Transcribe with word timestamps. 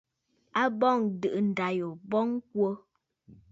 A 0.61 0.63
bɔŋ 0.79 0.97
ǹdɨ̀ʼɨ 1.09 1.39
ndâ 1.47 1.65
yò 1.79 1.87
m̀bɔŋ 2.01 2.27
kwo. 2.49 2.69